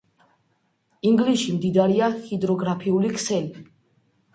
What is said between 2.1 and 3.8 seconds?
ჰიდროგრაფიული ქსელი